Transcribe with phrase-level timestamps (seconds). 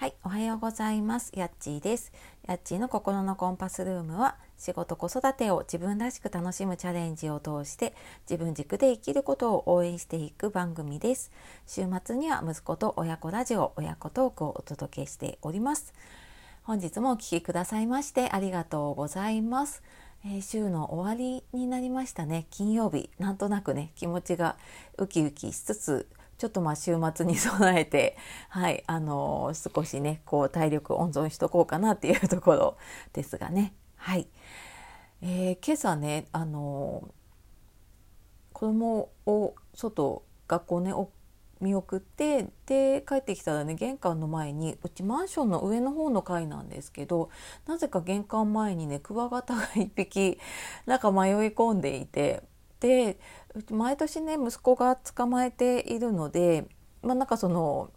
[0.00, 1.30] はい、おはようございます。
[1.34, 2.10] やっちーです。
[2.48, 11.30] やっちーの心のコンパスルームは仕事子育てを自分らしく楽しむチャレンジを通して自分軸で生きることを応援していく番組です。
[11.66, 15.92] 週末には息子と親子ラジオ親子トークをお届けしております。
[16.62, 19.82] 本日もお聴きくださいましてありがとうございます。
[20.24, 24.56] えー、週の終わりになりましたね金曜日なんとなくね気持ちが
[24.98, 26.06] ウキウキしつつ
[26.40, 28.16] ちょっとまあ週末に備えて、
[28.48, 32.76] はい、あのー、少しね、こう体力温存しとこうかなっていうところ
[33.12, 33.74] ですがね。
[33.96, 34.26] はい。
[35.20, 40.94] えー、今朝ね、あのー、子供を外、学校ね、
[41.60, 47.28] 見送ってで帰ってきたらね玄関の前にうちマンションの上の方の階なんですけど
[47.66, 50.38] なぜか玄関前にねクワガタが1匹
[50.86, 52.42] なんか迷い込んでいて
[52.80, 53.18] で
[53.70, 56.66] 毎年ね息子が捕まえているので
[57.02, 57.90] まあなんかその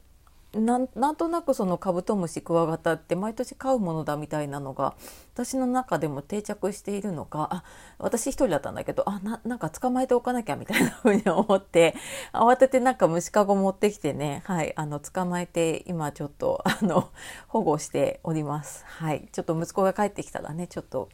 [0.54, 4.94] なんなんとなくそのカブトムシクワガタって毎年飼うものだみたいなのが
[5.34, 7.64] 私の中でも定着しているのかあ
[7.98, 11.96] 私一人だったんだけどあななんか捕まえておかなきゃみたいな風に思って
[12.34, 17.10] 慌ててなんか虫かご持ってきてねはいあの捕まえて今ちょっとあの
[17.48, 18.86] 保護しております。
[18.86, 21.10] はいちょっと息子が帰ってきたらねちょっと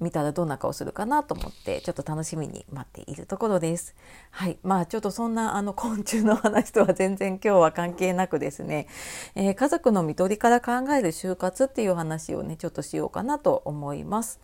[0.00, 3.94] 見たらどんな顔するかなと思ってちょっと楽しみに待っているところです。
[4.30, 8.88] はいまあちょっとそんなあの昆虫の話とは全然今日は関係なくですね、
[9.34, 14.40] えー、家族の看取りから考える就活っていう話をねちょっとしようかなと思います。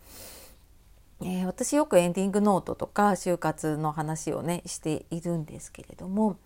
[1.21, 6.37] えー、私よくエンディングノートとか就活の話をねしているんですけれども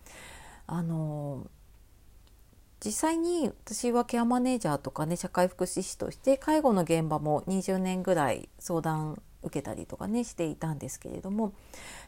[0.66, 1.55] あのー
[2.86, 11.52] 実際に私はケアマネージャーとかね社会福祉士として介護の現場も20年ぐらい相談受けたりとかねしていたんですけれども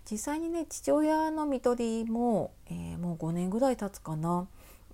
[0.09, 4.47] 実際にね父親の看取りも、えー、もう5年ぐらい経つかな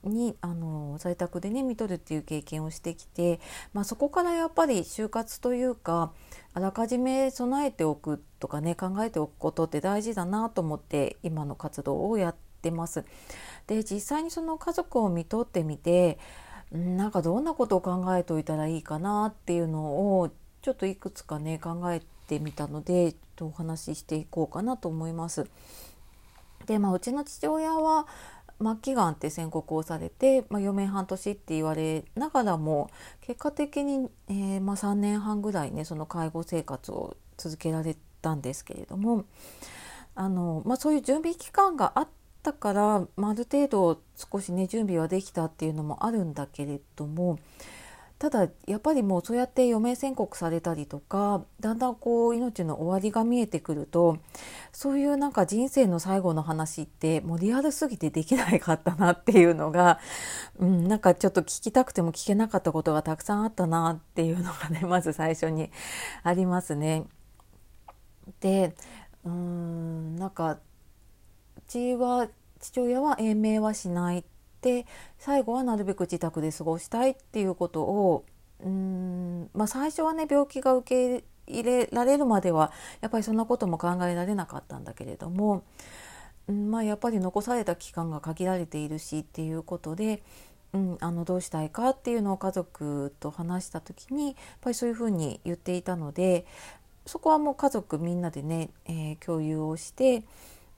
[0.04, 3.38] にあの在宅でね看取るっていう経験をしてきて、
[3.74, 6.12] まあ、そこからやっぱり就活というか
[6.54, 13.04] あらかじめ備えておくとかね考えておくことって大事だなと思って今の活動をやってます。
[13.66, 16.18] で実際にその家族を見とってみて
[16.72, 20.30] なんかどんなことを考えておいたらいいかなっていうのを
[20.62, 25.46] ちょっといくつかね考えてみたのでお話ししていこうかなと思います。
[26.66, 28.06] でまあうちの父親は
[28.60, 32.88] 末期がんって宣告をされて、まあ、余命半年って言われながらも
[33.20, 39.24] 結果的に、えー、まあ、3年半ぐらいねその介護生活を続けられたんですけれども
[40.14, 47.38] あの、まあ、そういう準備期間があってったから、あ、る程度少しね準備はできたっていうのもあるんだけれども
[48.18, 54.18] ただやっぱりもうそうやって余命宣告されたりとかだんだんこう命の終わりが見えてくると
[54.72, 59.98] そういうなんか人生の最後の話ってもうリアルすぎてできないかったなっていうのが、
[60.58, 65.70] うん、なんかちょっと聞きたくても聞けなかったことがたくさんあったなっていうのがねまず最初に
[66.22, 67.04] ありますね。
[68.40, 68.74] で
[69.24, 70.58] うーんなんか
[71.66, 72.28] ちは
[72.60, 74.24] 父親は延命はしないっ
[74.60, 74.86] て
[75.18, 78.24] 最後はなるべく自宅で過ごしたいっていうことを
[78.64, 85.64] うん、まあ、最初はね病気が受け入れられるまではやっぱりそんなことも考えられなかったんだけれども、
[86.48, 90.22] うんまあ、やっぱり残された期間が限られているしっていうことで、
[90.72, 96.46] うん、あのどうしたいかっていうのを家族と話した時にやっぱりそういうふうに言っていたので
[97.04, 100.22] そこはもう家族みんなでね、えー、共有をして。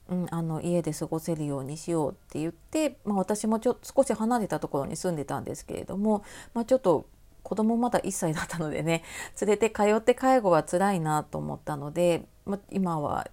[0.09, 6.23] うん、あの家で過ごせるようにしようって言って、まあ、私もちょ少し離れたところに住んでたんですけれども、
[6.53, 7.07] まあ、ちょっと
[7.43, 9.03] 子供まだ1歳だったのでね
[9.41, 13.27] 連れて通って介護は辛いなと思ったので、まあ、今は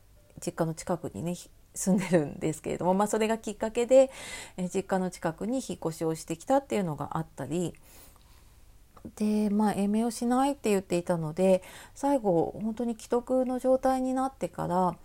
[0.44, 1.36] 実家の近くにね
[1.74, 4.12] 住んでるんですけれども、まあ、それがきっかけで、
[4.72, 7.74] 実家の近くに引っ越しをしてきたっていうのがあったり
[9.16, 11.62] でまあ延命をしないって言っていたので
[11.94, 14.96] 最後本当に既得の状態になってから、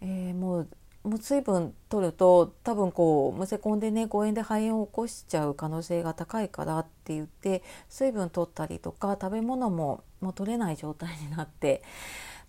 [0.00, 0.68] えー、もう
[1.02, 11.82] もう水分取ると多分こうむせ込んでね誤嚥で肺炎を起こしちゃう可能性が高いからって言って水分取ったりとか食べ物ももう取れない状態になって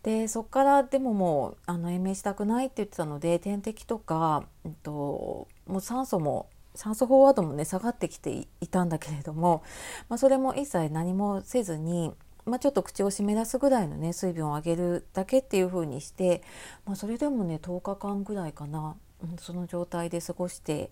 [0.03, 9.63] でそこからでももうあの延命したくないって言ってたので点滴とか、えっと、もう酸素も酸素飽和度もね下がってきていたんだけれども、
[10.09, 12.13] まあ、それも一切何もせずに
[12.45, 16.43] まあ、ちょっと口を湿らすぐらいのね水分を上げるだけっていう風にして、
[16.85, 18.95] まあ、それでもね10日間ぐらいかな、
[19.39, 20.91] その状態で過ごして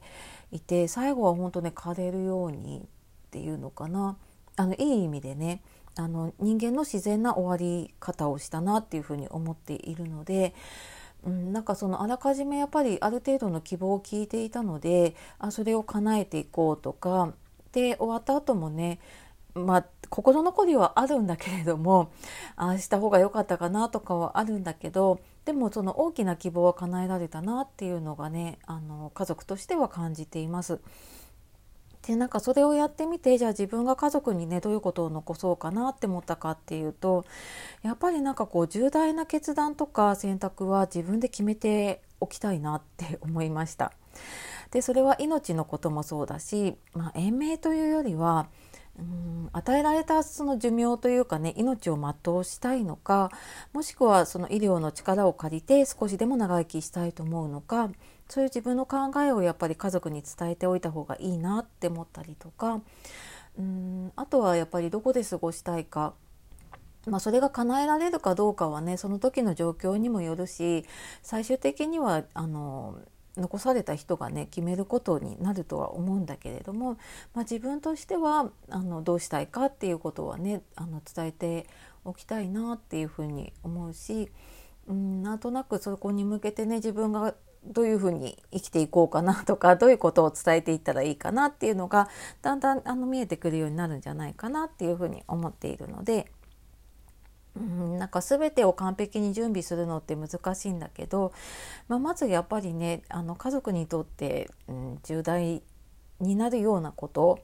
[0.51, 4.17] いて最後は本当ね枯れるようにっていうのかな。
[4.55, 5.61] あのいい意味でね
[5.95, 10.53] あの人間の自然な終わり方をしたなっていうふうに思っているので、
[11.23, 17.33] うん、なんかそのあらかじめやっぱりある程度の希望を聞いていたのであそれを叶えていこうとか
[17.71, 18.99] で終わった後もね
[19.65, 22.11] まあ心残りはあるんだけれども
[22.55, 30.79] ああした方が良かったかなとかはあるんだけどでもその大きな希望は叶えられたなっていうのがねあの家族としては感じています。
[32.07, 37.25] でなんかそれをやってみてじゃあ自分が家族にねどういうことを残そうかなって思ったかっていうと
[37.83, 43.91] やっぱりなんかこう重大な決断とか選択は自分で決めておきたいなって思いました。
[44.71, 48.47] でそれは命のこともそうだし、まあ、延命というよりは
[48.99, 53.31] うん与えられたその寿命というかね命を全うしたいのか
[53.73, 57.89] もしくはその医療の力を借りて少しでも長生きしたいと思うのか
[58.27, 62.81] そういう自分の考えをやっぱり家族に伝えておいた方がいいなって思ったりとか
[63.57, 66.13] うんあとはやっぱりどこで過ごしたいか。
[67.07, 70.85] まあ、それが叶えられるかどうかはねその時の状況にもよるし
[71.23, 72.99] 最終的にはあの
[73.37, 76.93] 残された人がね決めることになるとは思うんだけれども、
[77.33, 81.67] まあ、自分としてはあのどうしたいかっていうことはねあの伝えて
[82.05, 84.29] おきたいなっていうふうに思うし、
[84.87, 87.35] うん、なんとなくそこに向けてね自分が
[87.65, 92.09] どういうふうに生きていこうかなとかどういうことを伝えていったらいいかなっていうのが
[92.41, 96.31] だんだんあの見えてくるようになるんじゃないかなっていうふうに思っているので。
[97.55, 101.33] うん、なんか全てを完璧に準備するのって難しいんだけど、
[101.87, 105.61] まあ、まずやっぱりねあの家族にとって、うん、重大
[106.19, 107.39] になるようなこと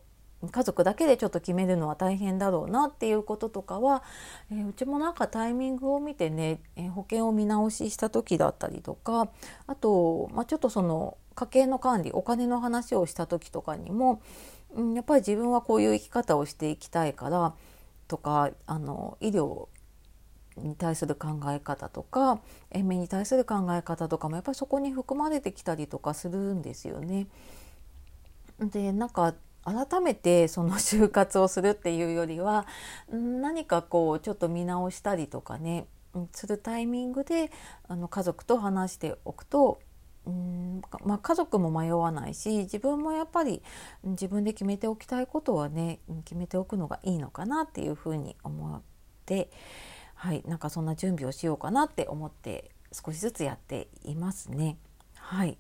[0.52, 4.04] 家族だけでちょっと決めるのは大変だろうなっていうこととかは、
[4.52, 9.30] えー、うちもなんかタイミングを見てね、えー、保険を見直しした時だったりとか
[9.68, 14.22] あと、まあ、ちょっとその家計の管理お金の話をした時とかにも、
[14.76, 17.54] うん、やっぱり自分はこういう生き方をしていきたいから
[18.08, 19.68] とかあの医療
[20.58, 22.40] に対する考え方とか
[22.72, 27.28] 延命に対する考え方とかもやっぱりそこに含まれてきたりとかするんですよね。
[28.60, 29.36] でなんか
[29.66, 32.68] 改めてその就活をするっていうよりは
[33.12, 35.88] 何かこうちょっと見直したりとかね
[36.32, 37.52] するタイミングで
[37.88, 39.80] あの家族と話しておくと
[40.28, 43.62] うんまあ、家族も迷わないし自分もやっぱり
[44.04, 48.82] 自分で決めておきたいことはね決めておくのがいいのかなっていうふうに思っ
[49.26, 49.50] て、
[50.16, 54.78] はい、なんかそんな準備をしようかなって思って少しずつやっていますね。
[55.16, 55.58] はい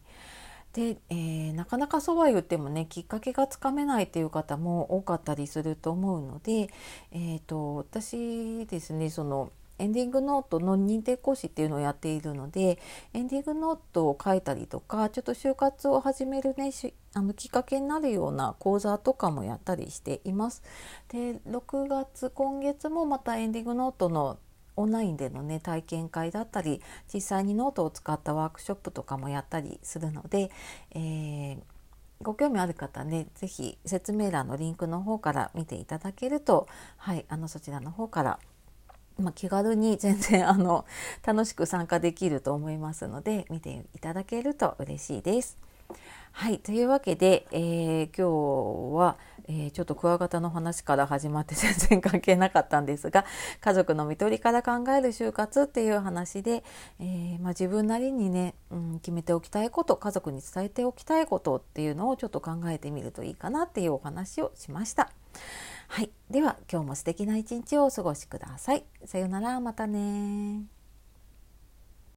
[0.75, 6.69] で、えー、なかなかそうは言ってもねきっかけがつかめないっていう方も多かったりすると思うので、
[7.13, 12.79] えーと、私ですねそのエンディングノートの認定講師っていうのをやっているので
[13.13, 16.71] エンディングノートを書いたりとかちょっと就活を始めるね
[17.13, 20.61] あのきっかけになるような講座とかもやったりしています。
[21.09, 24.37] で6月今月もまたエンディングノートの
[24.75, 26.81] オンラインでのね体験会だったり
[27.13, 30.51] 実際にノートを使ったワークショップとかもやったりするので、
[30.91, 31.57] えー、
[32.21, 36.67] ご興味ある方ね是非説明欄のリンクの方から見ていただけると、
[36.97, 38.39] はい、あのそちらの方から
[39.17, 40.85] まあ、気軽に全然あの
[41.25, 45.57] 楽しく参加できると思いますので見ていただけると嬉しいです。
[46.37, 49.17] はいというわけで、えー、今日は、
[49.47, 53.25] えー、ちょっとクワガタの話から始まって 全然関係なかったんですが
[53.61, 56.65] 家族の看取りから考える就活っていう話で、
[56.99, 65.11] えー、まあ、自分なりにね、うん、決めておきたいこと家族に伝えておきたいことっていうのをちょっと考えてみるといいかなっていうお話をしました。
[65.87, 68.83] はい、では今日も素敵な一日をお過ごしください。
[69.05, 70.74] さようなら、またね